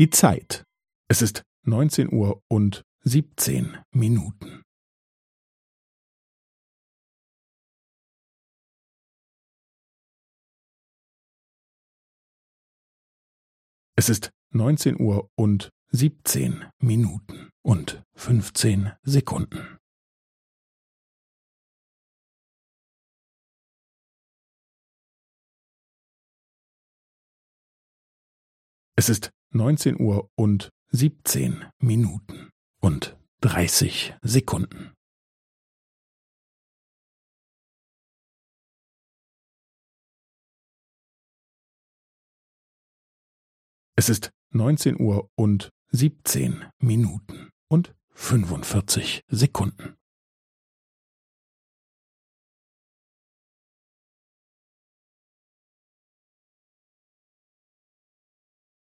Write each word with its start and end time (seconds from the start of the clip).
Die 0.00 0.08
Zeit. 0.08 0.64
Es 1.10 1.20
ist 1.20 1.42
neunzehn 1.60 2.10
Uhr 2.10 2.42
und 2.48 2.86
siebzehn 3.00 3.76
Minuten. 3.90 4.62
Es 13.94 14.08
ist 14.08 14.30
neunzehn 14.54 14.98
Uhr 14.98 15.28
und 15.36 15.68
siebzehn 15.88 16.64
Minuten 16.78 17.50
und 17.60 18.02
fünfzehn 18.14 18.92
Sekunden. 19.02 19.76
Es 28.96 29.10
ist 29.10 29.30
neunzehn 29.50 30.00
Uhr 30.00 30.30
und 30.34 30.70
siebzehn 30.88 31.64
Minuten 31.78 32.50
und 32.80 33.16
dreißig 33.40 34.14
Sekunden. 34.22 34.92
Es 43.96 44.08
ist 44.08 44.30
neunzehn 44.50 44.98
Uhr 44.98 45.28
und 45.34 45.70
siebzehn 45.88 46.64
Minuten 46.78 47.50
und 47.68 47.94
fünfundvierzig 48.12 49.24
Sekunden. 49.28 49.99